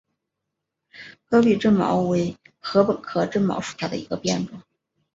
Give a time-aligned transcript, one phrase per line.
[1.29, 4.59] 戈壁针茅为禾本科针茅属下的一个变种。